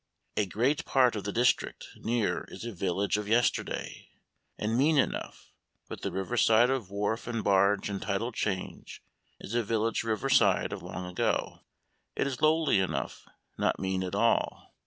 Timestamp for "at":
14.03-14.15